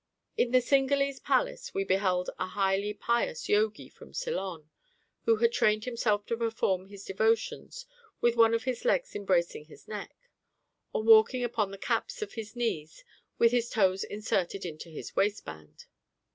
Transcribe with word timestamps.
In 0.35 0.49
the 0.49 0.61
Cinghalese 0.63 1.19
Palace 1.21 1.75
we 1.75 1.83
beheld 1.83 2.31
a 2.39 2.47
highly 2.47 2.91
pious 2.91 3.47
Yogi 3.47 3.87
from 3.87 4.15
Ceylon, 4.15 4.67
who 5.25 5.35
had 5.35 5.51
trained 5.51 5.85
himself 5.85 6.25
to 6.25 6.37
perform 6.37 6.87
his 6.87 7.05
devotions 7.05 7.85
with 8.19 8.35
one 8.35 8.55
of 8.55 8.63
his 8.63 8.83
legs 8.83 9.15
embracing 9.15 9.65
his 9.65 9.87
neck, 9.87 10.15
or 10.91 11.03
walking 11.03 11.43
upon 11.43 11.69
the 11.69 11.77
caps 11.77 12.23
of 12.23 12.33
his 12.33 12.55
knees 12.55 13.03
with 13.37 13.51
his 13.51 13.69
toes 13.69 14.03
inserted 14.03 14.65
into 14.65 14.89
his 14.89 15.15
waistband. 15.15 15.85